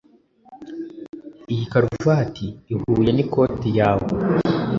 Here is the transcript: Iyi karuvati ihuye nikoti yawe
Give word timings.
Iyi 1.51 1.63
karuvati 1.71 2.45
ihuye 2.73 3.11
nikoti 3.13 3.69
yawe 3.77 4.07